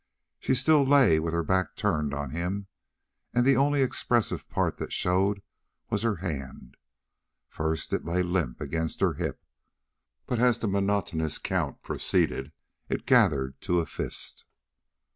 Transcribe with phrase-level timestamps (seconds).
[0.39, 2.65] She still lay with her back turned on him,
[3.35, 5.43] and the only expressive part that showed
[5.91, 6.75] was her hand.
[7.47, 9.45] First it lay limp against her hip,
[10.25, 12.51] but as the monotonous count proceeded
[12.89, 14.45] it gathered to a fist.